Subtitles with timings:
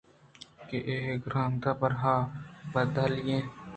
[0.67, 2.19] کہ اے کرٛانکگ پر آہاں
[2.73, 3.39] بدپالی ئے